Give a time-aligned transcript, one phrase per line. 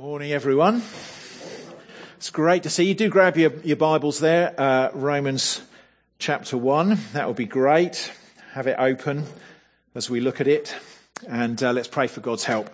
[0.00, 0.82] Morning, everyone.
[2.16, 2.94] It's great to see you.
[2.94, 5.60] Do grab your, your Bibles there, uh, Romans
[6.18, 6.98] chapter 1.
[7.12, 8.10] That would be great.
[8.52, 9.24] Have it open
[9.94, 10.74] as we look at it.
[11.28, 12.70] And uh, let's pray for God's help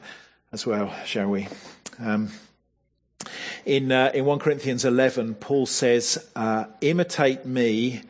[0.53, 1.48] as well, shall we?
[1.98, 2.30] Um,
[3.64, 8.02] in, uh, in 1 Corinthians 11, Paul says, uh, Imitate me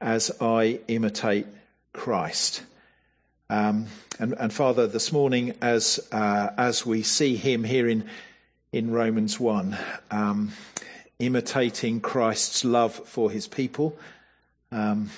[0.00, 1.46] as I imitate
[1.92, 2.62] Christ.
[3.50, 8.08] Um, and, and, Father, this morning, as uh, as we see him here in
[8.72, 9.76] in Romans 1,
[10.10, 10.52] um,
[11.18, 13.96] imitating Christ's love for his people
[14.70, 15.10] um,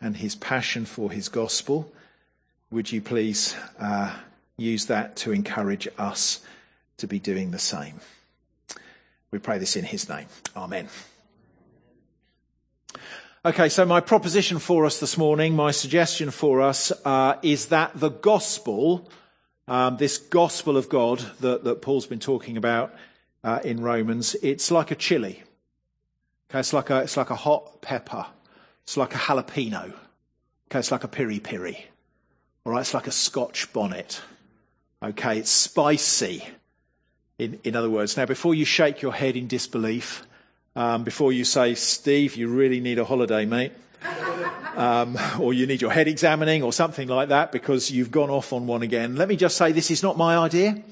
[0.00, 1.92] and his passion for his gospel.
[2.70, 4.14] Would you please uh,
[4.56, 6.40] use that to encourage us
[6.96, 8.00] to be doing the same?
[9.30, 10.26] We pray this in his name.
[10.56, 10.88] Amen.
[13.44, 17.92] Okay, so my proposition for us this morning, my suggestion for us, uh, is that
[17.94, 19.08] the gospel
[19.68, 22.94] um, this gospel of God that, that Paul's been talking about
[23.42, 25.42] uh, in Romans, it's like a chili.
[26.50, 28.26] Okay, it's like a, it's like a hot pepper.
[28.84, 29.92] It's like a jalapeno.
[30.68, 31.86] Okay, it's like a piri piri.
[32.64, 34.20] All right, it's like a scotch bonnet.
[35.02, 36.44] Okay, it's spicy.
[37.38, 40.26] In, in other words, now before you shake your head in disbelief,
[40.74, 43.72] um, before you say, Steve, you really need a holiday, mate
[44.76, 48.52] um, or you need your head examining or something like that because you've gone off
[48.52, 49.16] on one again.
[49.16, 50.82] Let me just say this is not my idea.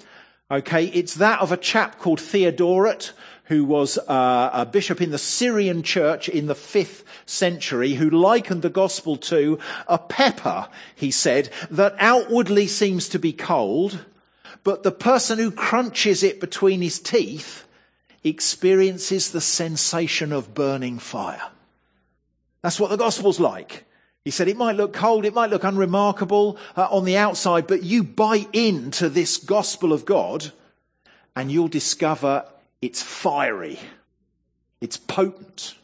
[0.50, 3.12] Okay, it's that of a chap called Theodoret,
[3.44, 8.62] who was uh, a bishop in the Syrian church in the fifth century, who likened
[8.62, 14.04] the gospel to a pepper, he said, that outwardly seems to be cold,
[14.62, 17.66] but the person who crunches it between his teeth
[18.22, 21.50] experiences the sensation of burning fire.
[22.64, 23.84] That's what the gospel's like.
[24.24, 27.82] He said it might look cold, it might look unremarkable uh, on the outside, but
[27.82, 30.50] you bite into this gospel of God
[31.36, 32.48] and you'll discover
[32.80, 33.78] it's fiery.
[34.80, 35.74] It's potent,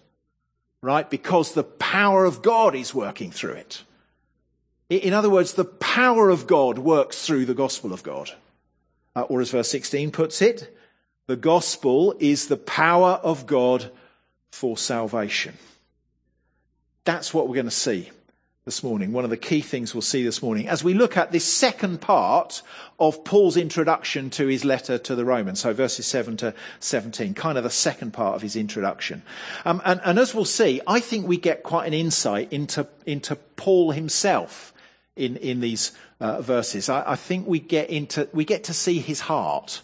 [0.83, 1.08] right?
[1.11, 3.85] Because the power of God is working through it.
[4.89, 8.30] In other words, the power of God works through the gospel of God.
[9.14, 10.74] Uh, or as verse 16 puts it,
[11.27, 13.91] the gospel is the power of God
[14.51, 15.58] for salvation.
[17.11, 18.09] That's what we're going to see
[18.65, 19.11] this morning.
[19.11, 22.01] One of the key things we'll see this morning as we look at this second
[22.01, 22.63] part
[23.01, 25.59] of Paul's introduction to his letter to the Romans.
[25.59, 29.23] So verses 7 to 17, kind of the second part of his introduction.
[29.65, 33.35] Um, and, and, as we'll see, I think we get quite an insight into, into
[33.35, 34.73] Paul himself
[35.17, 35.91] in, in these
[36.21, 36.89] uh, verses.
[36.89, 39.83] I, I, think we get into, we get to see his heart.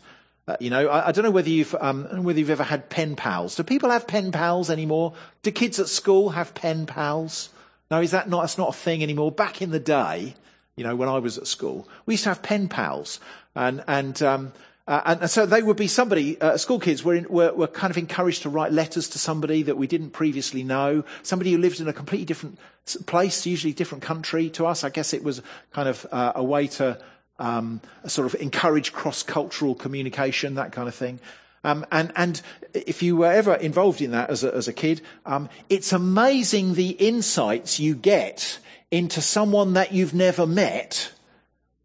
[0.49, 3.17] Uh, you know, I, I, don't know whether you've um, whether you've ever had pen
[3.17, 3.57] pals.
[3.57, 5.13] Do people have pen pals anymore?
[5.43, 7.49] Do kids at school have pen pals?
[7.91, 8.43] No, is that not?
[8.43, 9.33] That's not a thing anymore.
[9.33, 10.35] Back in the day,
[10.77, 13.19] you know, when I was at school, we used to have pen pals,
[13.57, 14.53] and and um,
[14.87, 16.41] uh, and, so they would be somebody.
[16.41, 19.65] Uh, school kids were, in, were were kind of encouraged to write letters to somebody
[19.65, 22.57] that we didn't previously know, somebody who lived in a completely different
[23.07, 24.85] place, usually different country to us.
[24.85, 25.43] I guess it was
[25.73, 27.01] kind of uh, a way to
[27.39, 31.21] um, sort of encourage cross-cultural communication, that kind of thing.
[31.65, 32.41] Um, and, and,
[32.75, 36.75] if you were ever involved in that as a, as a kid, um, it's amazing
[36.75, 38.59] the insights you get
[38.91, 41.11] into someone that you've never met,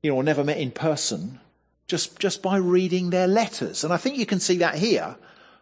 [0.03, 1.39] you know, or never met in person,
[1.87, 3.83] just, just by reading their letters.
[3.83, 5.15] And I think you can see that here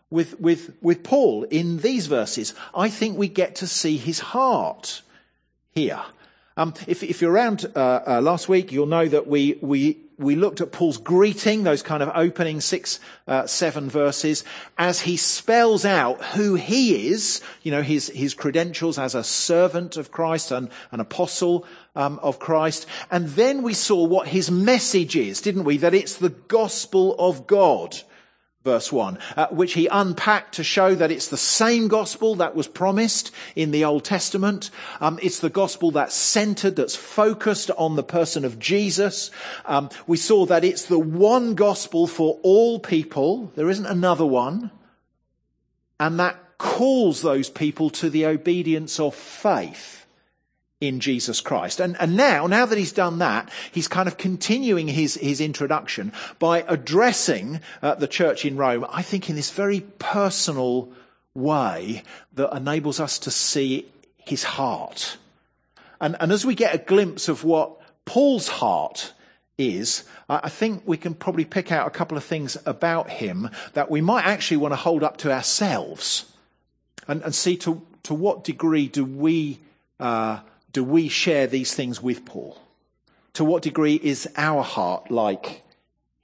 [0.09, 2.53] with, with, with Paul in these verses.
[2.73, 5.01] I think we get to see his heart
[5.71, 6.01] here.
[6.59, 10.35] Um, if, if, you're around uh, uh, last week, you'll know that we, we, we
[10.35, 12.99] looked at Paul's greeting, those kind of opening six,
[13.29, 14.43] uh, seven verses,
[14.77, 19.95] as he spells out who he is, you know, his, his credentials as a servant
[19.95, 21.65] of Christ and an apostle
[21.95, 22.85] um, of Christ.
[23.09, 25.77] And then we saw what his message is, didn't we?
[25.77, 28.01] That it's the gospel of God
[28.63, 32.67] verse 1, uh, which he unpacked to show that it's the same gospel that was
[32.67, 34.69] promised in the Old Testament.
[34.99, 39.31] Um, it's the gospel that's centered, that's focused on the person of Jesus.
[39.65, 43.51] Um, we saw that it's the one gospel for all people.
[43.55, 44.71] There isn't another one.
[45.99, 49.98] And that calls those people to the obedience of faith
[50.81, 51.79] in Jesus Christ.
[51.81, 56.13] And, and now, now that he's done that, he's kind of continuing his, his introduction
[56.39, 60.89] by addressing uh, the church in Rome, I think in this very personal
[61.33, 62.03] way
[62.33, 63.87] that enables us to see
[64.17, 65.17] his heart.
[65.99, 69.11] And, and as we get a glimpse of what Paul's heart
[69.57, 73.91] is, I think we can probably pick out a couple of things about him that
[73.91, 76.31] we might actually want to hold up to ourselves
[77.07, 79.59] and, and see to, to what degree do we
[79.99, 80.39] uh,
[80.71, 82.61] do we share these things with Paul?
[83.33, 85.63] To what degree is our heart like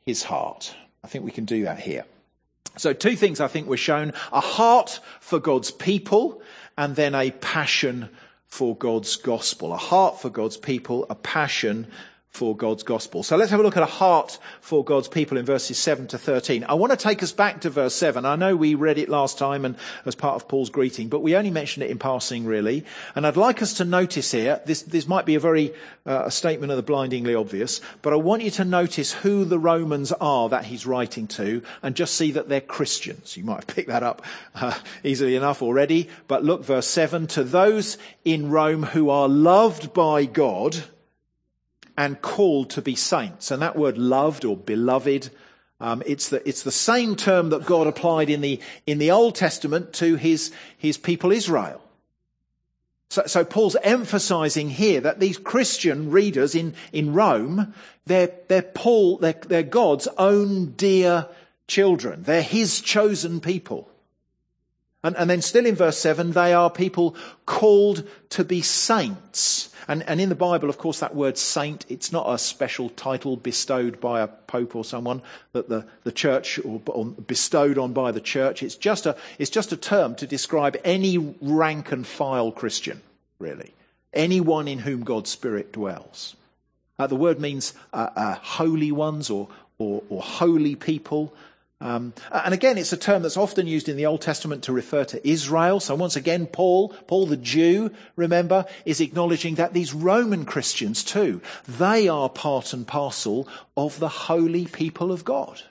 [0.01, 0.75] his heart?
[1.03, 2.05] I think we can do that here.
[2.77, 6.41] So two things I think were shown, a heart for God's people
[6.77, 8.09] and then a passion
[8.47, 9.73] for God's gospel.
[9.73, 11.87] A heart for God's people, a passion
[12.35, 13.23] for God's gospel.
[13.23, 16.17] So let's have a look at a heart for God's people in verses 7 to
[16.17, 16.65] 13.
[16.65, 18.25] I want to take us back to verse 7.
[18.25, 21.35] I know we read it last time and as part of Paul's greeting, but we
[21.35, 22.83] only mentioned it in passing really.
[23.15, 25.73] And I'd like us to notice here, this, this might be a very,
[26.05, 29.59] uh, a statement of the blindingly obvious, but I want you to notice who the
[29.59, 33.37] Romans are that he's writing to and just see that they're Christians.
[33.37, 34.21] You might have picked that up
[34.53, 39.93] uh, easily enough already, but look verse 7, to those in Rome who are loved
[39.93, 40.83] by God,
[41.97, 43.51] and called to be saints.
[43.51, 45.29] And that word loved or beloved,
[45.79, 49.35] um, it's, the, it's the same term that God applied in the, in the Old
[49.35, 51.81] Testament to his, his people Israel.
[53.09, 57.73] So, so Paul's emphasizing here that these Christian readers in, in Rome,
[58.05, 61.27] they're, they're Paul, they're, they're God's own dear
[61.67, 62.23] children.
[62.23, 63.89] They're his chosen people.
[65.03, 67.15] And, and then still in verse 7, they are people
[67.45, 69.69] called to be saints.
[69.87, 73.37] And, and in the Bible, of course, that word saint, it's not a special title
[73.37, 75.21] bestowed by a pope or someone
[75.53, 78.63] that the, the church or, or bestowed on by the church.
[78.63, 83.01] It's just, a, it's just a term to describe any rank and file Christian,
[83.37, 83.73] really.
[84.13, 86.35] Anyone in whom God's Spirit dwells.
[86.97, 91.33] Uh, the word means uh, uh, holy ones or, or, or holy people.
[91.81, 95.03] Um, and again, it's a term that's often used in the Old Testament to refer
[95.05, 95.81] to Israel.
[95.81, 101.41] So once again, Paul, Paul the Jew, remember, is acknowledging that these Roman Christians too,
[101.67, 105.63] they are part and parcel of the holy people of God.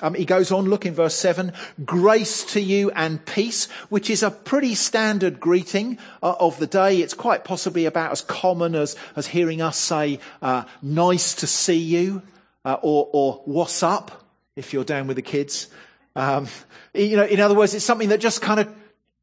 [0.00, 1.52] Um, he goes on, look in verse 7,
[1.84, 7.00] grace to you and peace, which is a pretty standard greeting uh, of the day.
[7.00, 11.78] It's quite possibly about as common as, as hearing us say, uh, nice to see
[11.78, 12.22] you,
[12.64, 14.23] uh, or, or what's up
[14.56, 15.68] if you're down with the kids.
[16.16, 16.48] Um,
[16.94, 18.74] you know, in other words, it's something that just kind of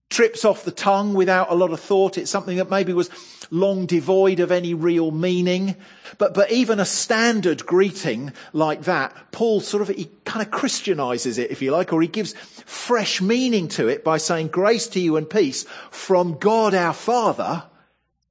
[0.10, 2.18] trips off the tongue without a lot of thought.
[2.18, 3.10] It's something that maybe was
[3.50, 5.76] long devoid of any real meaning.
[6.18, 11.38] But, but even a standard greeting like that, Paul sort of, he kind of Christianizes
[11.38, 15.00] it, if you like, or he gives fresh meaning to it by saying grace to
[15.00, 17.64] you and peace from God our Father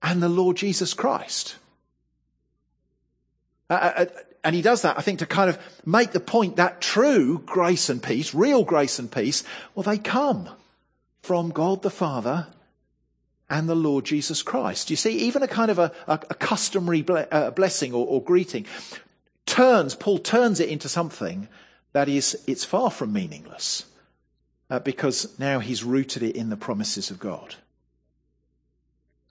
[0.02, 1.56] and the Lord Jesus Christ.
[3.70, 4.06] Uh, uh, uh
[4.42, 7.88] and he does that, I think, to kind of make the point that true grace
[7.88, 9.44] and peace, real grace and peace,
[9.74, 10.48] well, they come
[11.22, 12.46] from God the Father
[13.50, 14.90] and the Lord Jesus Christ.
[14.90, 18.22] You see, even a kind of a, a, a customary ble- uh, blessing or, or
[18.22, 18.64] greeting
[19.44, 21.48] turns, Paul turns it into something
[21.92, 23.84] that is, it's far from meaningless
[24.70, 27.56] uh, because now he's rooted it in the promises of God.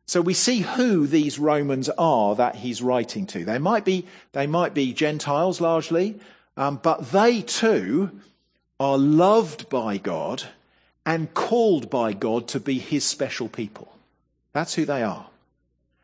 [0.10, 3.46] So we see who these Romans are that he's writing to.
[3.46, 6.20] They might be, they might be Gentiles largely,
[6.58, 8.20] um, but they too
[8.80, 10.46] are loved by God
[11.06, 13.94] and called by God to be his special people.
[14.52, 15.28] That's who they are.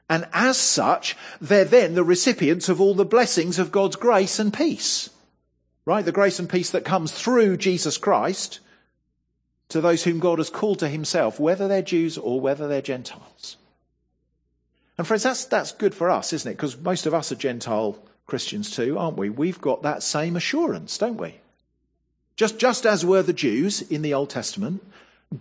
[0.07, 4.53] And as such, they're then the recipients of all the blessings of God's grace and
[4.53, 5.09] peace.
[5.83, 6.05] Right?
[6.05, 8.59] The grace and peace that comes through Jesus Christ
[9.69, 13.57] to those whom God has called to himself, whether they're Jews or whether they're Gentiles.
[14.97, 16.55] And friends, that's, that's good for us, isn't it?
[16.55, 19.29] Because most of us are Gentile Christians too, aren't we?
[19.29, 21.35] We've got that same assurance, don't we?
[22.35, 24.83] Just, just as were the Jews in the Old Testament,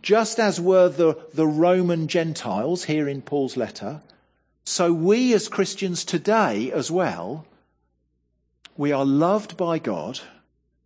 [0.02, 4.00] just as were the, the Roman Gentiles here in Paul's letter,
[4.64, 7.46] so we as Christians today as well,
[8.76, 10.20] we are loved by God,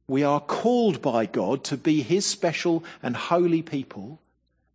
[0.07, 4.21] we are called by God to be his special and holy people,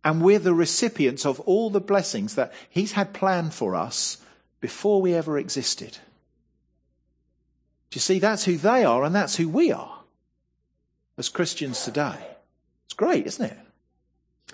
[0.04, 4.18] and we're the recipients of all the blessings that He's had planned for us
[4.60, 5.98] before we ever existed.
[7.90, 8.18] Do you see?
[8.18, 10.00] That's who they are, and that's who we are
[11.16, 12.18] as Christians today.
[12.86, 13.58] It's great, isn't it?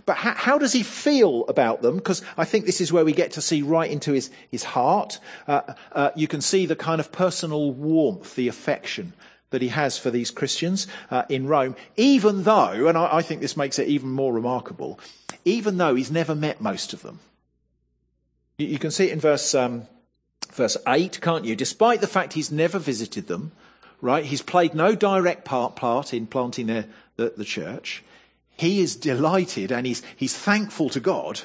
[0.06, 1.96] But how, how does he feel about them?
[1.96, 5.18] Because I think this is where we get to see right into his, his heart.
[5.46, 9.12] Uh, uh, you can see the kind of personal warmth, the affection
[9.50, 13.40] that he has for these Christians uh, in Rome, even though, and I, I think
[13.40, 15.00] this makes it even more remarkable,
[15.44, 17.20] even though he's never met most of them.
[18.58, 19.86] You, can see it in verse, um,
[20.52, 21.56] verse 8, can't you?
[21.56, 23.52] Despite the fact he's never visited them,
[24.02, 24.24] right?
[24.24, 28.04] He's played no direct part, part in planting the, the church.
[28.56, 31.40] He is delighted and he's, he's thankful to God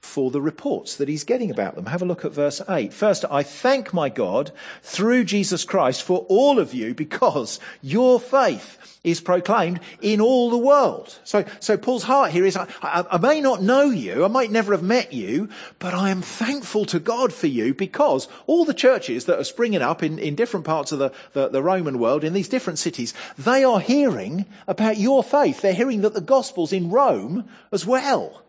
[0.00, 1.86] for the reports that he's getting about them.
[1.86, 2.92] Have a look at verse 8.
[2.92, 4.52] First, I thank my God
[4.82, 10.58] through Jesus Christ for all of you because your faith is proclaimed in all the
[10.58, 11.18] world.
[11.24, 14.50] So, so Paul's heart here is, I, I, I, may not know you, I might
[14.50, 18.74] never have met you, but I am thankful to God for you because all the
[18.74, 22.24] churches that are springing up in, in different parts of the, the, the Roman world,
[22.24, 25.60] in these different cities, they are hearing about your faith.
[25.60, 28.42] They're hearing that the gospel's in Rome as well.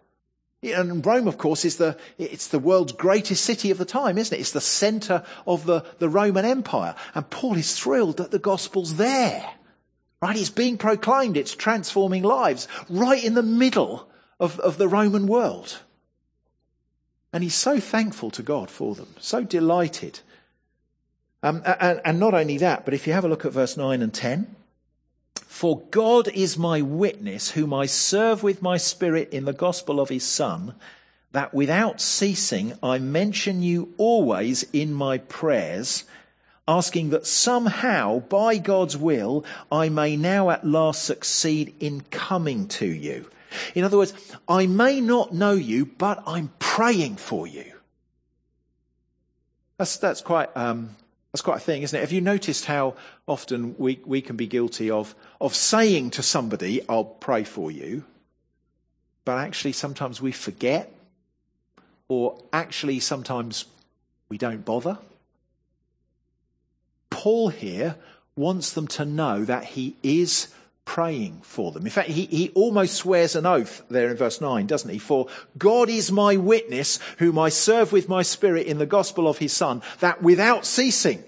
[0.62, 4.36] And Rome, of course, is the, it's the world's greatest city of the time, isn't
[4.36, 4.42] it?
[4.42, 6.96] It's the center of the, the Roman Empire.
[7.16, 9.50] And Paul is thrilled that the gospel's there.
[10.22, 10.36] Right?
[10.36, 11.38] It's being proclaimed.
[11.38, 15.80] It's transforming lives right in the middle of, of the Roman world.
[17.32, 20.20] And he's so thankful to God for them, so delighted.
[21.42, 24.02] Um, and, and not only that, but if you have a look at verse 9
[24.02, 24.56] and 10,
[25.50, 30.10] for God is my witness, whom I serve with my spirit in the gospel of
[30.10, 30.76] his Son,
[31.32, 36.04] that without ceasing I mention you always in my prayers
[36.68, 42.86] asking that somehow, by God's will, I may now at last succeed in coming to
[42.86, 43.28] you.
[43.74, 44.14] In other words,
[44.48, 47.74] I may not know you, but I'm praying for you.
[49.78, 50.96] That's, that's quite, um,
[51.32, 52.02] that's quite a thing, isn't it?
[52.02, 52.96] Have you noticed how
[53.28, 58.04] often we, we can be guilty of, of saying to somebody, I'll pray for you,
[59.26, 60.92] but actually sometimes we forget,
[62.08, 63.66] or actually sometimes
[64.28, 64.98] we don't bother?
[67.12, 67.96] Paul here
[68.36, 70.48] wants them to know that he is
[70.90, 71.86] praying for them.
[71.86, 74.98] In fact, he, he almost swears an oath there in verse 9, doesn't he?
[74.98, 79.38] For God is my witness, whom I serve with my spirit in the gospel of
[79.38, 81.24] his Son, that without ceasing,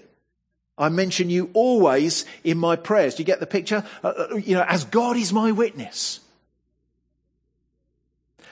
[0.76, 3.14] I mention you always in my prayers.
[3.14, 3.84] Do you get the picture?
[4.02, 6.18] Uh, uh you know, as God is my witness.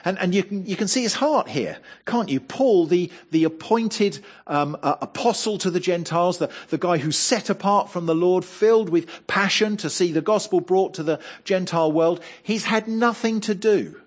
[0.03, 2.39] And, and you, can, you can see his heart here, can't you?
[2.39, 7.49] Paul, the, the appointed um, uh, apostle to the Gentiles, the, the guy who's set
[7.49, 11.91] apart from the Lord, filled with passion to see the gospel brought to the Gentile
[11.91, 14.01] world, he's had nothing to do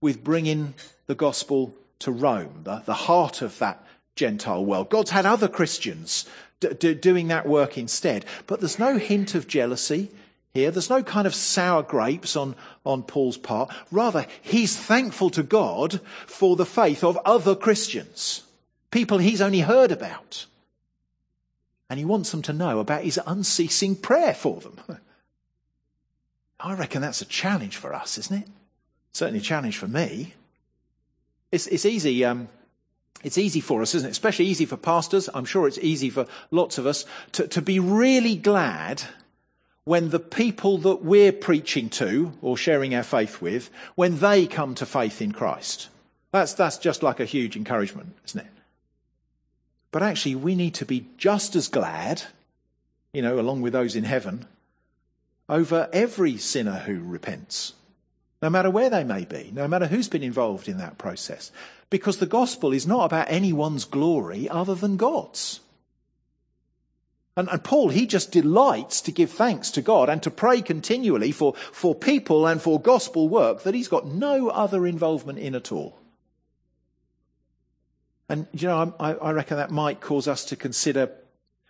[0.00, 0.74] with bringing
[1.06, 3.84] the gospel to Rome, the, the heart of that
[4.14, 4.90] Gentile world.
[4.90, 6.26] God's had other Christians
[6.60, 8.24] d- d- doing that work instead.
[8.46, 10.10] But there's no hint of jealousy
[10.54, 10.70] here.
[10.70, 13.72] There's no kind of sour grapes on, on Paul's part.
[13.90, 18.42] Rather, he's thankful to God for the faith of other Christians,
[18.90, 20.46] people he's only heard about.
[21.90, 24.78] And he wants them to know about his unceasing prayer for them.
[26.60, 28.48] I reckon that's a challenge for us, isn't it?
[29.12, 30.34] Certainly a challenge for me.
[31.50, 32.24] It's, it's easy.
[32.24, 32.48] Um,
[33.24, 34.12] it's easy for us, isn't it?
[34.12, 35.28] Especially easy for pastors.
[35.32, 39.02] I'm sure it's easy for lots of us to, to be really glad
[39.88, 44.74] when the people that we're preaching to or sharing our faith with, when they come
[44.74, 45.88] to faith in Christ.
[46.30, 48.52] That's, that's just like a huge encouragement, isn't it?
[49.90, 52.22] But actually, we need to be just as glad,
[53.14, 54.44] you know, along with those in heaven,
[55.48, 57.72] over every sinner who repents,
[58.42, 61.50] no matter where they may be, no matter who's been involved in that process.
[61.88, 65.60] Because the gospel is not about anyone's glory other than God's.
[67.38, 71.30] And, and, Paul, he just delights to give thanks to God and to pray continually
[71.30, 75.70] for, for people and for gospel work that he's got no other involvement in at
[75.70, 75.96] all.
[78.28, 81.12] And, you know, I, I reckon that might cause us to consider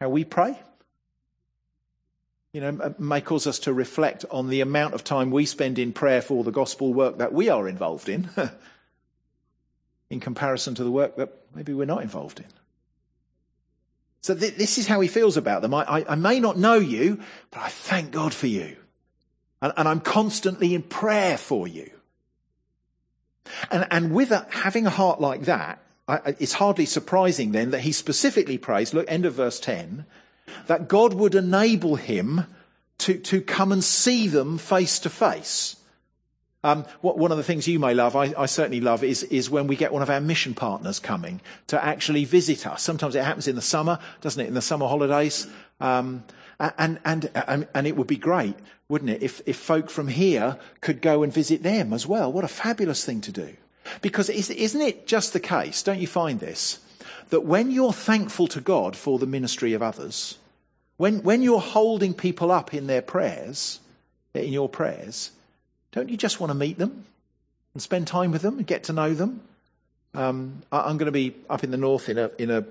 [0.01, 0.59] how we pray.
[2.55, 5.93] You know, may cause us to reflect on the amount of time we spend in
[5.93, 8.31] prayer for the gospel work that we are involved in,
[10.09, 12.47] in comparison to the work that maybe we're not involved in.
[14.21, 15.75] So th- this is how he feels about them.
[15.75, 17.21] I, I, I, may not know you,
[17.51, 18.77] but I thank God for you.
[19.63, 21.91] And, and I'm constantly in prayer for you.
[23.71, 27.81] And, and with a, having a heart like that, I, it's hardly surprising then that
[27.81, 30.05] he specifically prays, look, end of verse 10,
[30.67, 32.45] that God would enable him
[32.99, 35.77] to, to come and see them face to face.
[36.65, 39.49] Um, what, one of the things you may love, I, I, certainly love, is, is
[39.49, 42.83] when we get one of our mission partners coming to actually visit us.
[42.83, 44.49] Sometimes it happens in the summer, doesn't it?
[44.49, 45.47] In the summer holidays,
[45.81, 46.25] um,
[46.59, 48.57] and, and and and it would be great,
[48.89, 52.33] wouldn't it, if if folk from here could go and visit them as well?
[52.33, 53.57] What a fabulous thing to do!
[54.03, 55.85] Because isn't it just the case?
[55.85, 56.81] Don't you find this
[57.31, 60.39] that when you're thankful to God for the ministry of others,
[60.97, 63.79] when when you're holding people up in their prayers,
[64.35, 65.31] in your prayers
[65.99, 67.07] don't you just want to meet them
[67.75, 69.41] and spend time with them and get to know them?
[70.15, 72.65] Um, I'm going to be up in the north in a, in a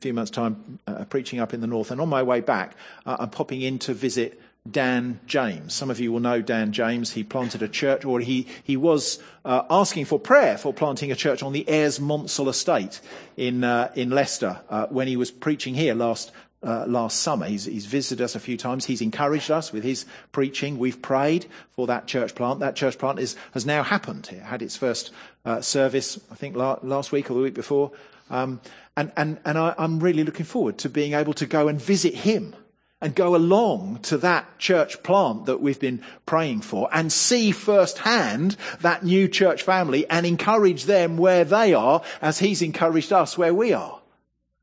[0.00, 1.90] few months' time, uh, preaching up in the north.
[1.90, 5.74] And on my way back, uh, I'm popping in to visit Dan James.
[5.74, 7.12] Some of you will know Dan James.
[7.12, 11.16] He planted a church, or he, he was uh, asking for prayer for planting a
[11.16, 13.02] church on the Eyres Monsell estate
[13.36, 16.32] in, uh, in Leicester uh, when he was preaching here last,
[16.62, 17.46] uh, last summer.
[17.46, 18.84] He's, he's, visited us a few times.
[18.84, 20.78] He's encouraged us with his preaching.
[20.78, 22.60] We've prayed for that church plant.
[22.60, 24.28] That church plant is, has now happened.
[24.30, 25.10] It had its first
[25.44, 27.92] uh, service, I think, la- last week or the week before.
[28.28, 28.60] Um,
[28.96, 32.14] and, and, and I, I'm really looking forward to being able to go and visit
[32.14, 32.54] him
[33.00, 38.56] and go along to that church plant that we've been praying for and see firsthand
[38.82, 43.54] that new church family and encourage them where they are as he's encouraged us where
[43.54, 43.99] we are.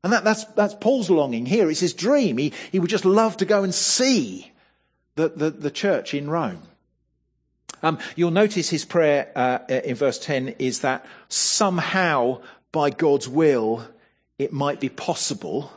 [0.04, 1.70] And that, that's, that's Paul's longing here.
[1.70, 2.38] It's his dream.
[2.38, 4.52] He, he would just love to go and see
[5.16, 6.62] the, the, the church in Rome.
[7.82, 12.40] Um, you'll notice his prayer uh, in verse 10 is that somehow
[12.72, 13.86] by God's will
[14.38, 15.72] it might be possible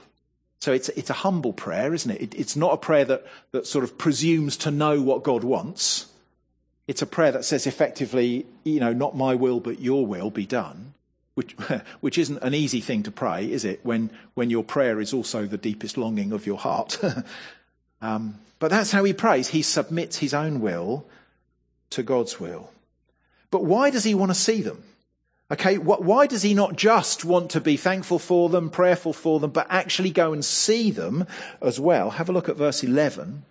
[0.61, 2.21] so it's, it's a humble prayer, isn't it?
[2.21, 2.35] it?
[2.35, 6.05] It's not a prayer that, that sort of presumes to know what God wants.
[6.87, 10.45] It's a prayer that says effectively, you know, not my will, but your will be
[10.45, 10.93] done,
[11.35, 11.53] which,
[12.01, 13.79] which isn't an easy thing to pray, is it?
[13.83, 16.99] When, when your prayer is also the deepest longing of your heart.
[18.01, 19.49] um, but that's how he prays.
[19.49, 21.05] He submits his own will
[21.91, 22.71] to God's will.
[23.49, 24.83] But why does he want to see them?
[25.51, 29.51] Okay, why does he not just want to be thankful for them, prayerful for them,
[29.51, 31.27] but actually go and see them
[31.61, 32.11] as well?
[32.11, 33.43] Have a look at verse 11.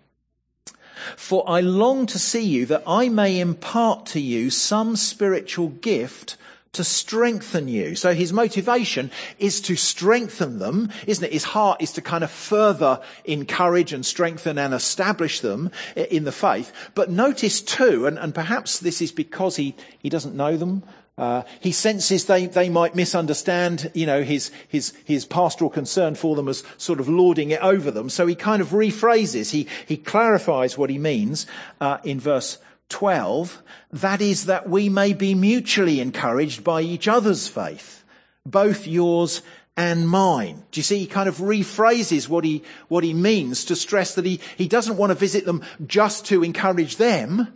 [1.16, 6.38] For I long to see you that I may impart to you some spiritual gift
[6.72, 7.96] to strengthen you.
[7.96, 11.32] So his motivation is to strengthen them, isn't it?
[11.32, 16.32] His heart is to kind of further encourage and strengthen and establish them in the
[16.32, 16.72] faith.
[16.94, 20.84] But notice too, and, and perhaps this is because he, he doesn't know them,
[21.18, 26.34] uh, he senses they, they might misunderstand, you know, his, his, his pastoral concern for
[26.34, 28.08] them as sort of lording it over them.
[28.08, 31.46] So he kind of rephrases, he, he clarifies what he means
[31.80, 32.56] uh, in verse
[32.90, 33.62] 12.
[33.92, 38.04] That is that we may be mutually encouraged by each other's faith,
[38.44, 39.42] both yours
[39.76, 40.64] and mine.
[40.70, 40.98] Do you see?
[40.98, 44.98] He kind of rephrases what he, what he means to stress that he, he doesn't
[44.98, 47.48] want to visit them just to encourage them,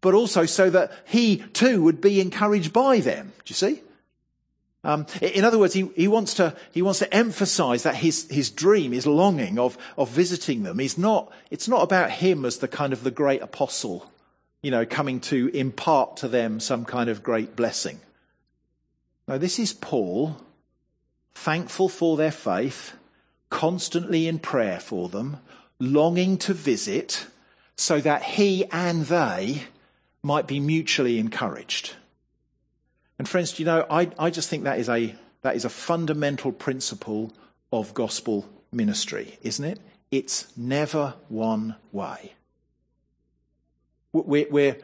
[0.00, 3.32] but also so that he too would be encouraged by them.
[3.44, 3.82] Do you see?
[4.84, 8.50] Um, in other words, he, he, wants to he wants to emphasise that his his
[8.50, 12.66] dream, his longing of of visiting them, is not it's not about him as the
[12.66, 14.11] kind of the great apostle,
[14.62, 18.00] you know, coming to impart to them some kind of great blessing.
[19.26, 20.36] Now, this is Paul,
[21.34, 22.94] thankful for their faith,
[23.50, 25.38] constantly in prayer for them,
[25.78, 27.26] longing to visit,
[27.76, 29.64] so that he and they
[30.22, 31.94] might be mutually encouraged.
[33.18, 35.70] And friends, do you know, I, I just think that is a, that is a
[35.70, 37.32] fundamental principle
[37.72, 39.80] of gospel ministry, isn't it?
[40.10, 42.34] It's never one way.
[44.12, 44.76] We're, we're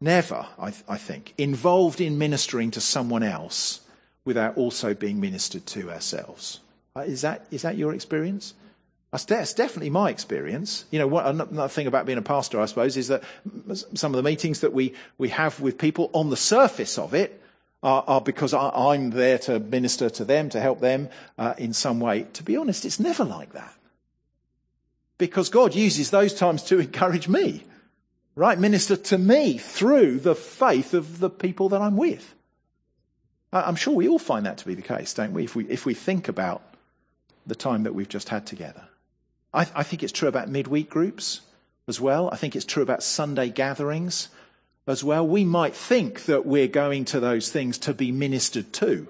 [0.00, 3.80] never, I, I think, involved in ministering to someone else
[4.24, 6.60] without also being ministered to ourselves.
[6.94, 8.54] Uh, is that, is that your experience?
[9.12, 10.86] That's, definitely my experience.
[10.90, 13.22] You know, what, another thing about being a pastor, I suppose, is that
[13.94, 17.42] some of the meetings that we, we have with people on the surface of it
[17.82, 21.74] are, are because I, am there to minister to them, to help them uh, in
[21.74, 22.22] some way.
[22.32, 23.74] To be honest, it's never like that.
[25.18, 27.64] Because God uses those times to encourage me,
[28.34, 28.58] right?
[28.58, 32.34] Minister to me through the faith of the people that I'm with.
[33.52, 35.44] I'm sure we all find that to be the case, don't we?
[35.44, 36.62] If we, if we think about
[37.46, 38.84] the time that we've just had together.
[39.52, 41.42] I, I think it's true about midweek groups
[41.86, 42.30] as well.
[42.32, 44.28] I think it's true about Sunday gatherings
[44.86, 45.26] as well.
[45.26, 49.06] We might think that we're going to those things to be ministered to,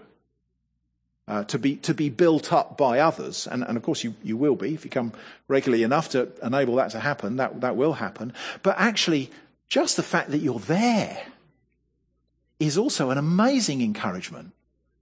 [1.29, 4.37] uh, to be to be built up by others, and, and of course you, you
[4.37, 5.13] will be if you come
[5.49, 7.37] regularly enough to enable that to happen.
[7.37, 8.33] That that will happen.
[8.63, 9.31] But actually,
[9.69, 11.25] just the fact that you're there
[12.59, 14.53] is also an amazing encouragement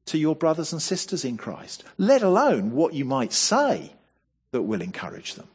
[0.07, 1.85] to your brothers and sisters in Christ.
[1.99, 3.93] Let alone what you might say
[4.51, 5.47] that will encourage them.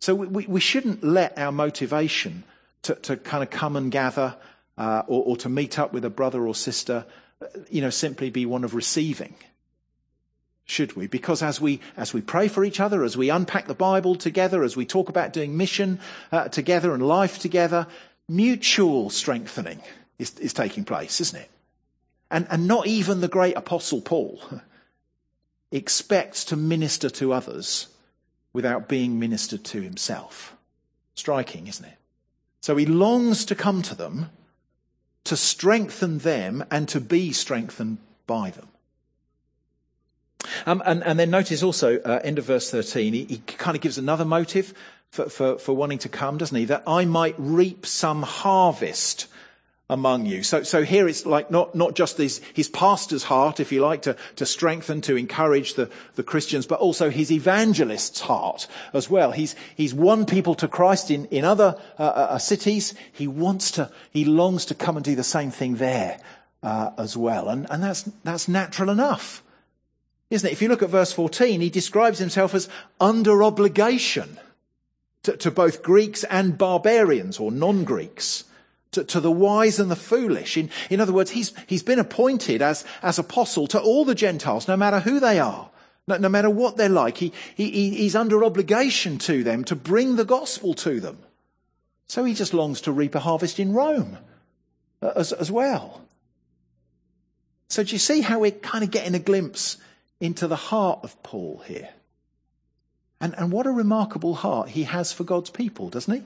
[0.00, 2.44] So we, we shouldn't let our motivation
[2.82, 4.36] to, to kind of come and gather
[4.76, 7.06] uh, or, or to meet up with a brother or sister,
[7.70, 9.34] you know, simply be one of receiving
[10.66, 11.06] should we?
[11.06, 14.64] Because as we as we pray for each other, as we unpack the Bible together,
[14.64, 16.00] as we talk about doing mission
[16.32, 17.86] uh, together and life together,
[18.28, 19.82] mutual strengthening
[20.18, 21.50] is, is taking place, isn't it?
[22.30, 24.40] And and not even the great apostle Paul
[25.70, 27.88] expects to minister to others
[28.54, 30.56] without being ministered to himself.
[31.14, 31.98] Striking, isn't it?
[32.60, 34.30] So he longs to come to them,
[35.24, 38.68] to strengthen them, and to be strengthened by them.
[40.66, 43.80] Um, and, and, then notice also, uh, end of verse 13, he, he, kind of
[43.80, 44.74] gives another motive
[45.10, 46.64] for, for, for wanting to come, doesn't he?
[46.64, 49.26] That I might reap some harvest
[49.90, 50.42] among you.
[50.42, 54.02] So, so here it's like not, not just his, his pastor's heart, if you like,
[54.02, 59.32] to, to strengthen, to encourage the, the Christians, but also his evangelist's heart as well.
[59.32, 62.94] He's, he's won people to Christ in, in other uh, uh, uh, cities.
[63.12, 66.18] He wants to, he longs to come and do the same thing there
[66.62, 67.48] uh, as well.
[67.48, 69.43] And, and that's, that's natural enough.
[70.30, 70.52] Isn't it?
[70.52, 72.68] If you look at verse 14, he describes himself as
[73.00, 74.38] under obligation
[75.22, 78.44] to, to both Greeks and barbarians or non-Greeks
[78.92, 80.56] to, to the wise and the foolish.
[80.56, 84.66] In, in other words, he's, he's been appointed as, as apostle to all the Gentiles,
[84.66, 85.70] no matter who they are,
[86.06, 87.18] no, no matter what they're like.
[87.18, 91.18] He, he, he's under obligation to them to bring the gospel to them.
[92.06, 94.18] So he just longs to reap a harvest in Rome
[95.02, 96.02] uh, as, as well.
[97.68, 99.78] So do you see how we're kind of getting a glimpse
[100.24, 101.90] into the heart of Paul here?
[103.20, 106.22] And, and what a remarkable heart he has for God's people, doesn't he?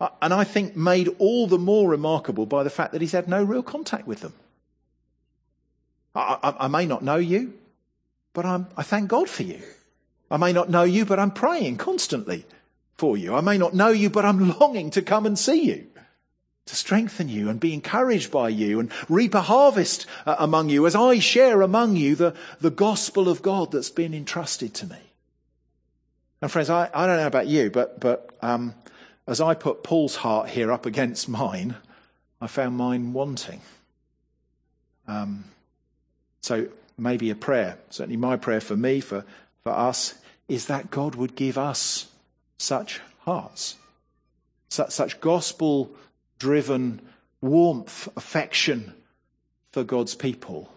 [0.00, 3.28] Uh, and I think made all the more remarkable by the fact that he's had
[3.28, 4.34] no real contact with them.
[6.14, 7.54] I, I, I may not know you,
[8.34, 9.62] but I'm, I thank God for you.
[10.30, 12.44] I may not know you, but I'm praying constantly
[12.96, 13.34] for you.
[13.34, 15.86] I may not know you, but I'm longing to come and see you,
[16.66, 20.86] to strengthen you and be encouraged by you and reap a harvest uh, among you
[20.86, 24.98] as I share among you the, the gospel of God that's been entrusted to me.
[26.42, 28.74] And friends, I, I don't know about you, but, but um,
[29.26, 31.76] as I put Paul's heart here up against mine,
[32.40, 33.60] I found mine wanting.
[35.08, 35.44] Um,
[36.40, 36.66] so
[36.98, 39.24] maybe a prayer, certainly my prayer for me, for,
[39.62, 40.14] for us,
[40.48, 42.08] is that God would give us
[42.58, 43.76] such hearts,
[44.68, 45.90] such, such gospel
[46.38, 47.00] driven
[47.40, 48.94] warmth, affection
[49.72, 50.70] for God's people,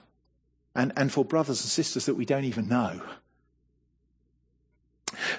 [0.75, 3.01] and, and for brothers and sisters that we don't even know.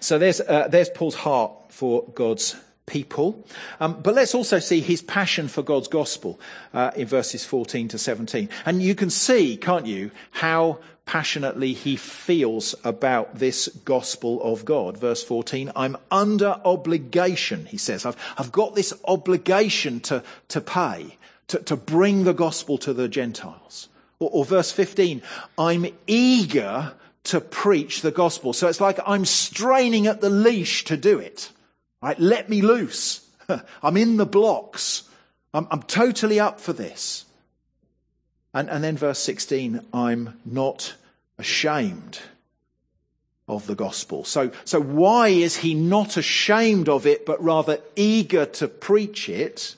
[0.01, 2.57] So there's, uh, there's Paul's heart for God's
[2.87, 3.47] people.
[3.79, 6.41] Um, but let's also see his passion for God's gospel
[6.75, 8.49] uh, in verses 14 to 17.
[8.67, 14.97] And you can see, can't you, how passionately he feels about this gospel of God.
[14.97, 18.07] Verse 14, I'm under obligation, he says.
[18.07, 21.17] I've, I've got this obligation to, to pay,
[21.49, 23.89] to, to bring the gospel to the Gentiles.
[24.19, 25.23] Or, or verse 15,
[25.59, 26.93] I'm eager
[27.25, 28.53] to preach the gospel.
[28.53, 31.51] So it's like I'm straining at the leash to do it.
[32.03, 32.19] Right?
[32.19, 33.29] Let me loose.
[33.83, 35.05] I'm in the blocks.
[35.53, 37.25] I'm, I'm totally up for this.
[38.53, 40.95] And, and then verse 16, I'm not
[41.39, 42.21] ashamed
[43.49, 44.25] of the gospel.
[44.25, 49.75] So, so why is he not ashamed of it, but rather eager to preach it?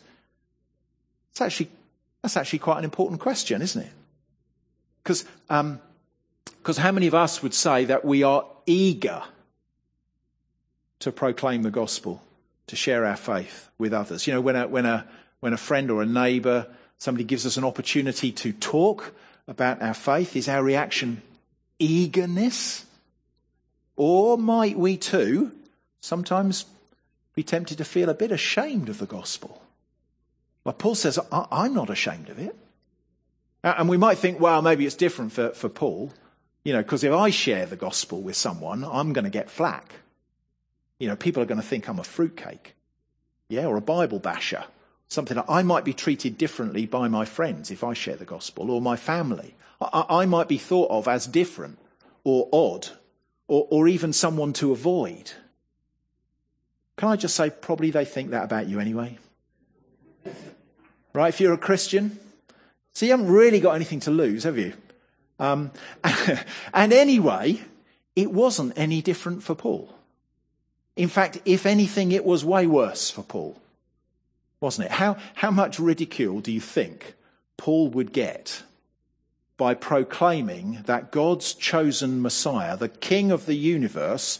[1.30, 1.70] It's actually,
[2.22, 3.92] that's actually quite an important question, isn't it?
[5.02, 5.80] Because, um,
[6.44, 9.22] because how many of us would say that we are eager
[11.02, 12.22] to proclaim the gospel,
[12.68, 14.28] to share our faith with others.
[14.28, 15.04] You know, when a, when a,
[15.40, 16.68] when a friend or a neighbour,
[17.02, 19.12] somebody gives us an opportunity to talk
[19.48, 21.20] about our faith, is our reaction
[21.80, 22.86] eagerness?
[23.96, 25.50] Or might we too
[26.00, 26.64] sometimes
[27.34, 29.60] be tempted to feel a bit ashamed of the gospel?
[30.64, 32.54] Like Paul says, I'm not ashamed of it.
[33.64, 36.12] And we might think, well, maybe it's different for, for Paul,
[36.62, 39.92] you know, because if I share the gospel with someone, I'm going to get flack.
[41.00, 42.76] You know, people are going to think I'm a fruitcake,
[43.48, 44.64] yeah, or a Bible basher.
[45.12, 48.70] Something that I might be treated differently by my friends if I share the gospel,
[48.70, 49.54] or my family.
[49.78, 51.78] I, I might be thought of as different,
[52.24, 52.88] or odd,
[53.46, 55.32] or, or even someone to avoid.
[56.96, 59.18] Can I just say, probably they think that about you anyway?
[61.12, 61.28] Right?
[61.28, 62.18] If you're a Christian,
[62.94, 64.72] so you haven't really got anything to lose, have you?
[65.38, 65.72] Um,
[66.72, 67.60] and anyway,
[68.16, 69.94] it wasn't any different for Paul.
[70.96, 73.58] In fact, if anything, it was way worse for Paul,
[74.62, 74.92] wasn't it?
[74.92, 77.14] How, how much ridicule do you think
[77.56, 78.62] Paul would get
[79.58, 84.38] by proclaiming that God's chosen Messiah, the King of the universe,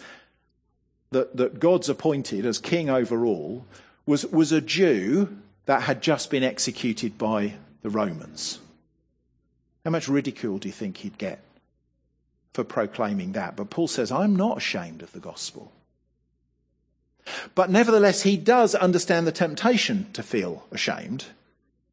[1.11, 3.67] that, that God's appointed as king over all,
[4.07, 8.61] was, was a Jew that had just been executed by the Romans?
[9.85, 11.41] How much ridicule do you think he'd get
[12.55, 13.57] for proclaiming that?
[13.57, 15.73] But Paul says, I'm not ashamed of the gospel.
[17.55, 21.27] But nevertheless, he does understand the temptation to feel ashamed,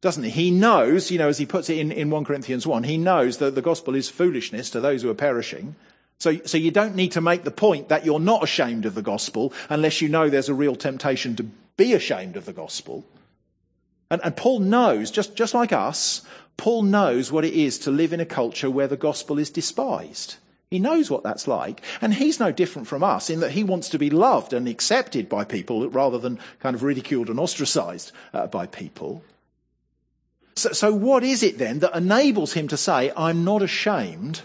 [0.00, 0.30] doesn't he?
[0.30, 3.38] He knows, you know, as he puts it in, in 1 Corinthians 1, he knows
[3.38, 5.76] that the gospel is foolishness to those who are perishing.
[6.18, 9.02] So, so you don't need to make the point that you're not ashamed of the
[9.02, 11.44] gospel unless you know there's a real temptation to
[11.76, 13.04] be ashamed of the gospel.
[14.10, 16.22] And, and Paul knows, just, just like us,
[16.56, 20.36] Paul knows what it is to live in a culture where the gospel is despised.
[20.70, 21.82] He knows what that's like.
[22.00, 25.28] And he's no different from us in that he wants to be loved and accepted
[25.28, 29.24] by people rather than kind of ridiculed and ostracized uh, by people.
[30.54, 34.42] So, so what is it then that enables him to say, I'm not ashamed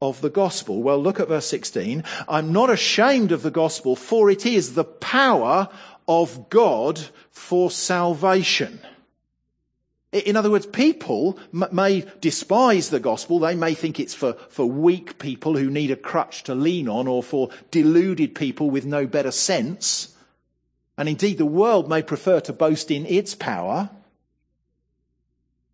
[0.00, 0.82] of the gospel?
[0.82, 2.02] Well, look at verse 16.
[2.28, 5.68] I'm not ashamed of the gospel for it is the power
[6.08, 6.98] of God
[7.30, 8.80] for salvation.
[10.12, 13.38] In other words, people may despise the gospel.
[13.38, 17.08] They may think it's for, for weak people who need a crutch to lean on
[17.08, 20.14] or for deluded people with no better sense.
[20.98, 23.88] And indeed, the world may prefer to boast in its power.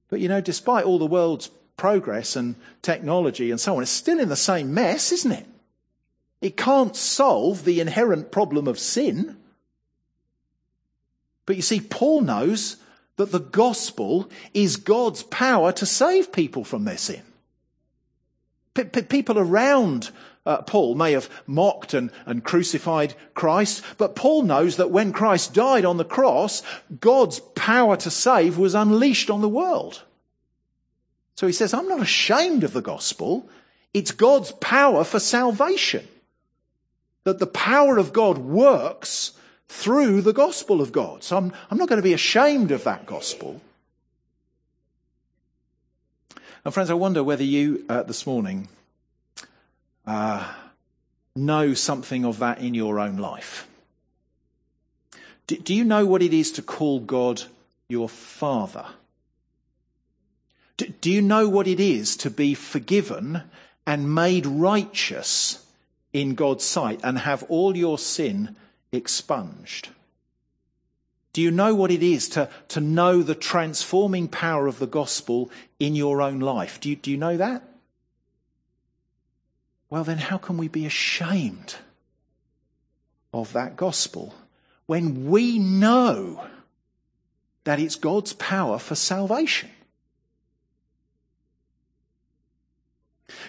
[0.09, 4.20] But you know, despite all the world's progress and technology and so on, it's still
[4.20, 5.46] in the same mess, isn't it?
[6.40, 9.37] It can't solve the inherent problem of sin.
[11.44, 12.77] But you see, Paul knows
[13.18, 17.22] that the gospel is God's power to save people from their sin.
[18.74, 20.11] People around
[20.46, 25.52] uh, Paul may have mocked and, and crucified Christ, but Paul knows that when Christ
[25.52, 26.62] died on the cross,
[27.00, 30.04] God's power to save was unleashed on the world.
[31.35, 33.50] So he says, I'm not ashamed of the gospel.
[33.92, 36.07] It's God's power for salvation.
[37.24, 39.33] That the power of God works
[39.68, 41.22] through the gospel of God.
[41.22, 43.61] So I'm, I'm not going to be ashamed of that gospel.
[46.64, 48.68] And friends, I wonder whether you uh, this morning
[50.07, 50.52] uh,
[51.37, 53.68] know something of that in your own life.
[55.46, 57.44] Do, do you know what it is to call God
[57.88, 58.87] your Father?
[60.76, 63.42] Do, do you know what it is to be forgiven
[63.87, 65.64] and made righteous
[66.12, 68.57] in God's sight and have all your sin
[68.92, 69.90] expunged?
[71.33, 75.51] Do you know what it is to, to know the transforming power of the gospel
[75.79, 76.81] in your own life?
[76.81, 77.62] Do you, do you know that?
[79.90, 81.77] Well, then, how can we be ashamed
[83.33, 84.35] of that gospel
[84.87, 86.44] when we know
[87.64, 89.70] that it's God's power for salvation?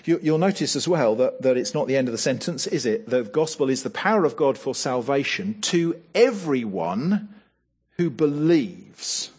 [0.05, 2.85] You, will notice as well that, that it's not the end of the sentence, is
[2.85, 3.09] it?
[3.09, 7.29] The gospel is the power of God for salvation to everyone
[7.97, 9.31] who believes.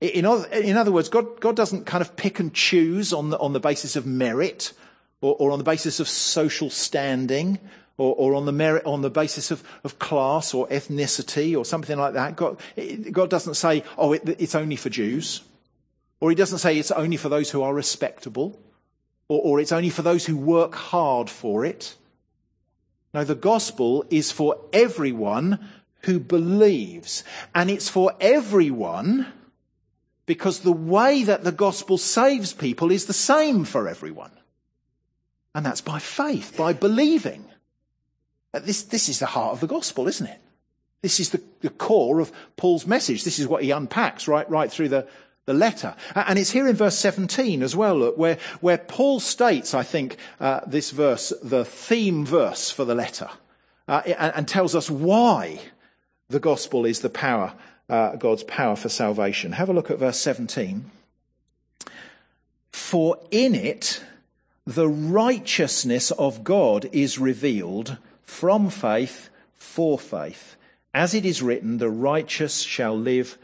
[0.00, 3.38] In other, in other words, God, God doesn't kind of pick and choose on the,
[3.38, 4.72] on the basis of merit
[5.20, 7.58] or, or on the basis of social standing
[7.96, 11.98] or, or, on the merit, on the basis of, of class or ethnicity or something
[11.98, 12.36] like that.
[12.36, 12.58] God,
[13.10, 15.40] God doesn't say, oh, it, it's only for Jews.
[16.20, 18.58] Or he doesn't say it's only for those who are respectable
[19.28, 21.96] or, or it's only for those who work hard for it.
[23.14, 25.58] No, the gospel is for everyone
[26.02, 27.24] who believes.
[27.54, 29.26] And it's for everyone
[30.26, 34.32] because the way that the gospel saves people is the same for everyone.
[35.54, 37.44] And that's by faith, by believing.
[38.52, 40.40] This, this is the heart of the gospel, isn't it?
[41.02, 43.24] This is the, the core of Paul's message.
[43.24, 45.06] This is what he unpacks right, right through the,
[45.46, 45.94] the letter.
[46.14, 50.16] And it's here in verse 17 as well, look, where, where Paul states, I think,
[50.40, 53.30] uh, this verse, the theme verse for the letter,
[53.88, 55.60] uh, and, and, tells us why
[56.28, 57.54] the gospel is the power,
[57.88, 59.52] uh, God's power for salvation.
[59.52, 60.90] Have a look at verse 17.
[62.72, 64.02] For in it,
[64.66, 70.56] the righteousness of God is revealed from faith for faith.
[70.92, 73.38] As it is written, the righteous shall live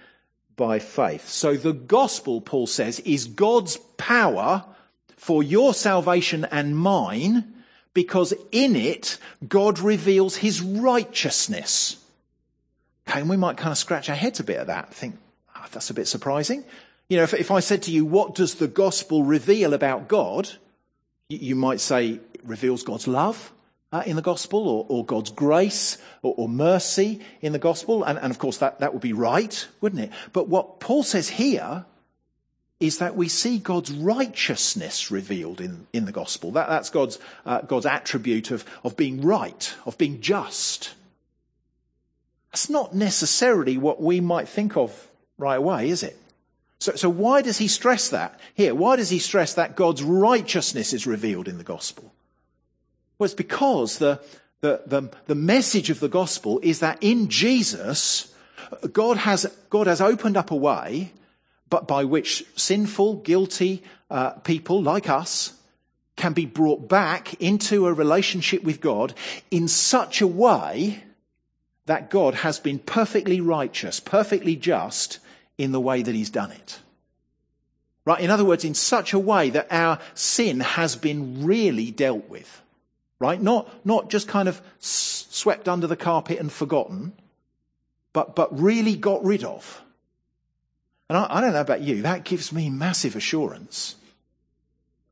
[0.63, 1.29] by faith.
[1.29, 4.65] So the gospel, Paul says, is God's power
[5.17, 7.53] for your salvation and mine
[7.95, 11.97] because in it, God reveals his righteousness.
[13.09, 15.17] Okay, and we might kind of scratch our heads a bit at that, think,
[15.57, 16.63] oh, that's a bit surprising.
[17.09, 20.49] You know, if, if I said to you, what does the gospel reveal about God?
[21.29, 23.53] You, you might say, it reveals God's love
[23.93, 28.03] uh, in the gospel or, or God's grace or, or, mercy in the gospel.
[28.05, 30.11] And, and of course, that, that would be right, wouldn't it?
[30.33, 31.85] But what Paul says here
[32.81, 36.51] is that we see God's righteousness revealed in, in the gospel.
[36.53, 40.95] That, that's God's, uh, God's attribute of, of being right, of being just.
[42.51, 46.19] That's not necessarily what we might think of right away, is it?
[46.81, 48.75] So, so why does he stress that here?
[48.75, 52.12] Why does he stress that God's righteousness is revealed in the gospel?
[53.23, 54.21] Well, it's because the,
[54.63, 58.35] the, the, the message of the gospel is that in Jesus,
[58.93, 61.13] God has, God has opened up a way
[61.71, 65.53] but by which sinful, guilty uh, people like us
[66.17, 69.15] can be brought back into a relationship with God
[69.53, 71.05] in such a way
[71.87, 75.21] that God has been perfectly righteous, perfectly just
[75.57, 76.81] in the way that He's done it.
[78.05, 78.21] Right?
[78.21, 82.63] In other words, in such a way that our sin has been really dealt with.
[83.23, 83.41] Right?
[83.41, 87.13] Not, not just kind of swept under the carpet and forgotten,
[88.13, 89.81] but, but really got rid of.
[91.09, 93.95] And I, I don't know about you, that gives me massive assurance.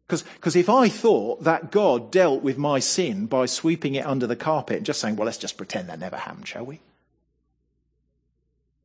[0.09, 4.35] Because if I thought that God dealt with my sin by sweeping it under the
[4.35, 6.81] carpet and just saying, well, let's just pretend that never happened, shall we?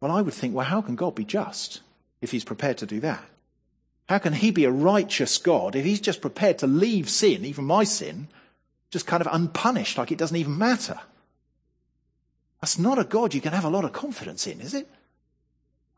[0.02, 1.82] Well, I would think, well, how can God be just
[2.22, 3.24] if he's prepared to do that?
[4.08, 7.66] How can he be a righteous God if he's just prepared to leave sin, even
[7.66, 8.28] my sin,
[8.92, 11.00] just kind of unpunished, like it doesn't even matter?
[12.62, 14.88] That's not a God you can have a lot of confidence in, is it?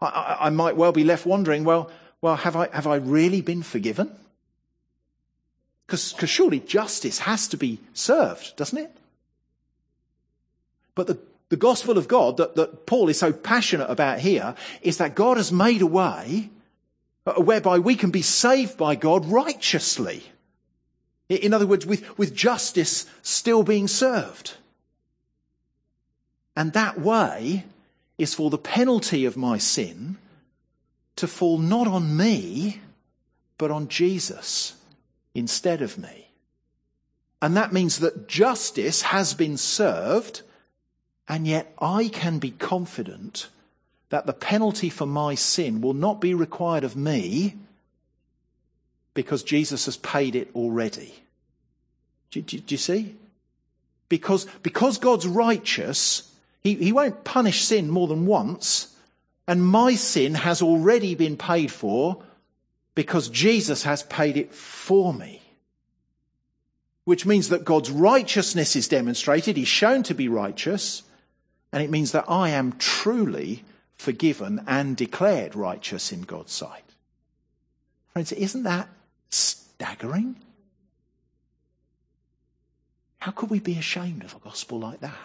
[0.02, 3.42] I, I, I might well be left wondering, well, well, have I, have I really
[3.42, 4.12] been forgiven?
[5.86, 8.92] Because surely justice has to be served, doesn't it?
[10.96, 11.20] But the,
[11.50, 15.38] the gospel of God that, that Paul is so passionate about here is that God
[15.38, 16.50] has made a way
[17.38, 20.24] whereby we can be saved by God righteously.
[21.30, 24.56] In other words, with, with justice still being served.
[26.56, 27.66] And that way
[28.18, 30.18] is for the penalty of my sin
[31.18, 32.82] to fall not on me,
[33.58, 34.76] but on Jesus
[35.36, 36.30] instead of me.
[37.42, 40.42] And that means that justice has been served,
[41.28, 43.50] and yet I can be confident
[44.10, 47.58] that the penalty for my sin will not be required of me
[49.18, 51.12] because Jesus has paid it already.
[52.30, 53.16] Do, do, do you see?
[54.10, 58.96] Because, because God's righteous, he, he won't punish sin more than once,
[59.48, 62.22] and my sin has already been paid for
[62.94, 65.42] because Jesus has paid it for me.
[67.06, 71.02] Which means that God's righteousness is demonstrated, He's shown to be righteous,
[71.72, 73.64] and it means that I am truly
[73.96, 76.84] forgiven and declared righteous in God's sight.
[78.14, 78.90] Friends, isn't that
[79.30, 80.36] staggering?
[83.20, 85.18] How could we be ashamed of a gospel like that?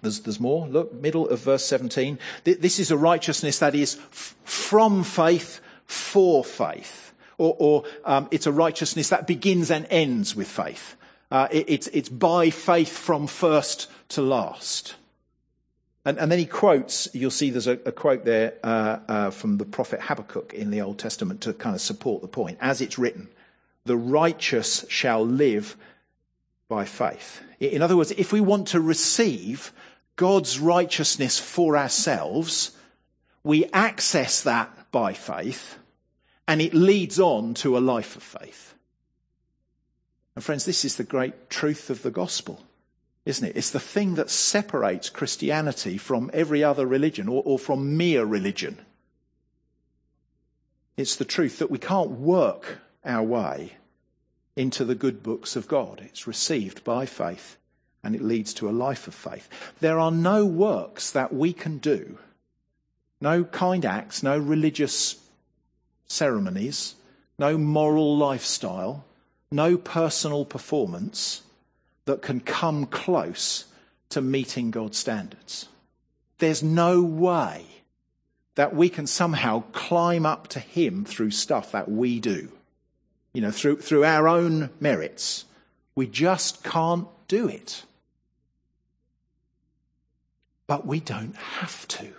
[0.00, 0.66] There's, there's more.
[0.68, 2.18] Look, middle of verse 17.
[2.44, 7.12] This is a righteousness that is f- from faith for faith.
[7.36, 10.96] Or, or um, it's a righteousness that begins and ends with faith.
[11.30, 14.94] Uh, it, it's, it's by faith from first to last.
[16.08, 19.58] And, and then he quotes, you'll see there's a, a quote there uh, uh, from
[19.58, 22.56] the prophet Habakkuk in the Old Testament to kind of support the point.
[22.62, 23.28] As it's written,
[23.84, 25.76] the righteous shall live
[26.66, 27.42] by faith.
[27.60, 29.70] In other words, if we want to receive
[30.16, 32.70] God's righteousness for ourselves,
[33.44, 35.76] we access that by faith,
[36.46, 38.72] and it leads on to a life of faith.
[40.34, 42.64] And friends, this is the great truth of the gospel,
[43.28, 43.56] isn't it?
[43.58, 48.78] It's the thing that separates Christianity from every other religion or, or from mere religion.
[50.96, 53.74] It's the truth that we can't work our way
[54.56, 56.00] into the good books of God.
[56.06, 57.58] It's received by faith
[58.02, 59.46] and it leads to a life of faith.
[59.80, 62.16] There are no works that we can do,
[63.20, 65.16] no kind acts, no religious
[66.06, 66.94] ceremonies,
[67.38, 69.04] no moral lifestyle,
[69.50, 71.42] no personal performance
[72.08, 73.66] that can come close
[74.08, 75.68] to meeting God's standards.
[76.38, 77.66] There's no way
[78.54, 82.50] that we can somehow climb up to Him through stuff that we do,
[83.34, 85.44] you know, through, through our own merits.
[85.94, 87.84] We just can't do it.
[90.66, 92.14] But we don't have to.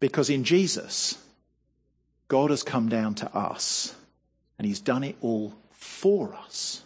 [0.00, 1.16] Because in Jesus,
[2.28, 3.94] God has come down to us
[4.58, 5.54] and he's done it all
[5.92, 6.82] for us.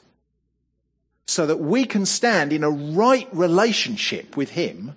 [1.26, 4.94] So that we can stand in a right relationship with him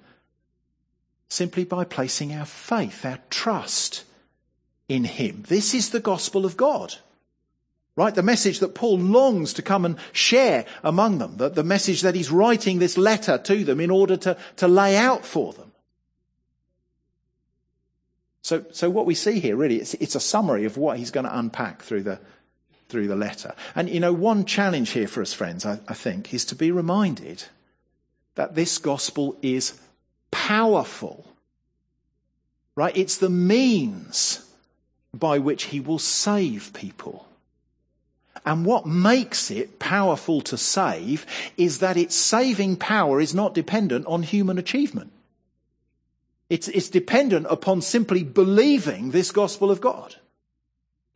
[1.30, 4.04] simply by placing our faith, our trust
[4.88, 5.43] in him.
[5.48, 6.95] This is the gospel of God.
[7.95, 8.15] Right?
[8.15, 11.38] The message that Paul longs to come and share among them.
[11.38, 14.95] The, the message that he's writing this letter to them in order to, to lay
[14.95, 15.72] out for them.
[18.41, 21.26] So, so what we see here really, it's, it's a summary of what he's going
[21.26, 22.19] to unpack through the,
[22.89, 23.54] through the letter.
[23.75, 26.71] And you know, one challenge here for us friends, I, I think, is to be
[26.71, 27.45] reminded
[28.36, 29.80] that this gospel is
[30.32, 31.25] powerful.
[32.75, 32.95] Right?
[32.97, 34.45] It's the means
[35.13, 37.28] by which he will save people.
[38.45, 41.25] And what makes it powerful to save
[41.58, 45.12] is that its saving power is not dependent on human achievement.
[46.49, 50.15] It's, it's dependent upon simply believing this gospel of God.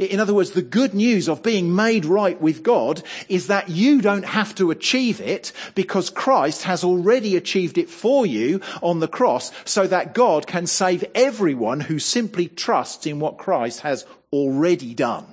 [0.06, 4.02] In other words, the good news of being made right with God is that you
[4.02, 9.08] don't have to achieve it because Christ has already achieved it for you on the
[9.08, 14.94] cross so that God can save everyone who simply trusts in what Christ has already
[14.94, 15.26] done.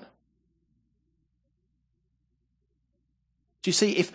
[3.63, 4.13] Do you see, if,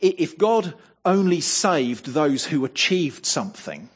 [0.00, 0.74] if God
[1.04, 3.88] only saved those who achieved something,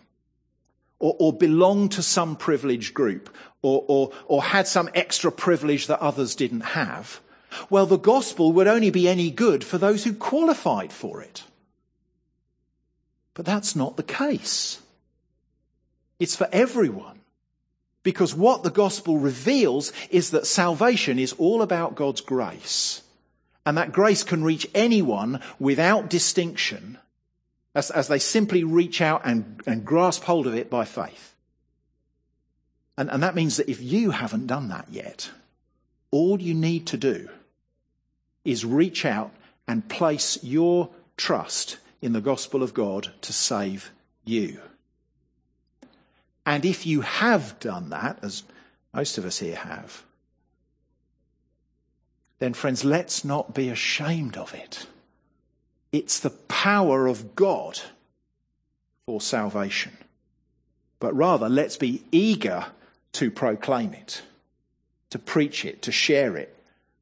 [0.99, 6.01] or, or belonged to some privileged group, or, or, or had some extra privilege that
[6.01, 7.21] others didn't have,
[7.71, 11.45] well, the gospel would only be any good for those who qualified for it.
[13.35, 14.81] But that's not the case.
[16.19, 17.21] It's for everyone.
[18.03, 23.03] Because what the gospel reveals is that salvation is all about God's grace.
[23.65, 26.99] And that grace can reach anyone without distinction
[27.75, 31.35] as, as they simply reach out and, and grasp hold of it by faith.
[32.97, 35.31] And, and that means that if you haven't done that yet,
[36.11, 37.29] all you need to do
[38.45, 39.33] is reach out
[39.69, 43.91] and place your trust in the gospel of God to save
[44.25, 44.61] you.
[46.45, 48.45] And if you have done that, as
[48.95, 50.05] most of us here have,
[52.39, 54.87] then friends, let's not be ashamed of it.
[55.91, 57.81] It's the power of God
[59.07, 59.97] for salvation.
[61.01, 62.67] But rather, let's be eager
[63.17, 64.23] to proclaim it,
[65.11, 66.55] to preach it, to share it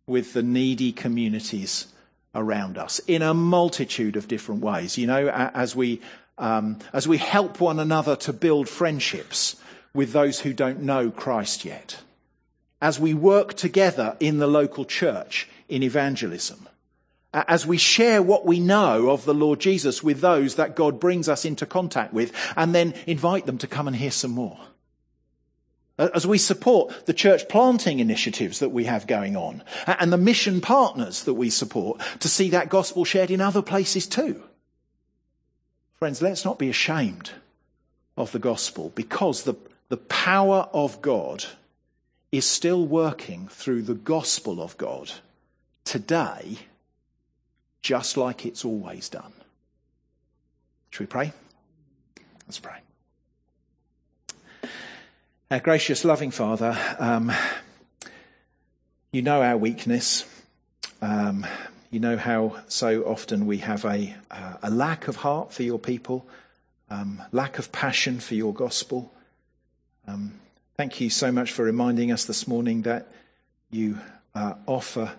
[0.06, 1.88] with the needy communities
[2.36, 4.96] around us in a multitude of different ways.
[4.96, 6.00] You know, as we,
[6.38, 9.56] um, as we help one another to build friendships
[9.92, 11.98] with those who don't know Christ yet,
[12.80, 16.68] as we work together in the local church in evangelism,
[17.32, 21.28] as we share what we know of the Lord Jesus with those that God brings
[21.28, 24.60] us into contact with, and then invite them to come and hear some more.
[25.96, 30.60] As we support the church planting initiatives that we have going on, and the mission
[30.60, 34.42] partners that we support to see that gospel shared in other places too.
[35.94, 37.30] Friends, let's not be ashamed
[38.16, 39.54] of the gospel because the,
[39.88, 41.44] the power of God
[42.32, 45.12] is still working through the gospel of God
[45.84, 46.58] today
[47.82, 49.32] just like it's always done.
[50.90, 51.32] Should we pray?
[52.46, 52.83] Let's pray.
[55.54, 57.30] Our gracious, loving Father, um,
[59.12, 60.24] you know our weakness.
[61.00, 61.46] Um,
[61.92, 65.78] you know how so often we have a, uh, a lack of heart for your
[65.78, 66.26] people,
[66.90, 69.12] um, lack of passion for your gospel.
[70.08, 70.40] Um,
[70.76, 73.06] thank you so much for reminding us this morning that
[73.70, 74.00] you
[74.34, 75.12] uh, offer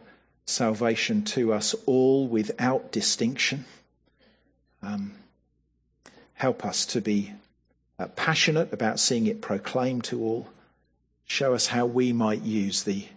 [0.46, 3.64] salvation to us all without distinction.
[4.84, 5.14] Um,
[6.34, 7.32] help us to be
[7.98, 10.50] uh, passionate about seeing it proclaimed to all.
[11.26, 13.08] Show us how we might use the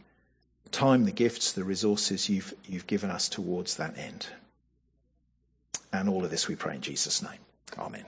[0.71, 4.29] time, the gifts, the resources you've, you've given us towards that end.
[5.93, 7.39] And all of this we pray in Jesus' name.
[7.79, 8.05] Amen.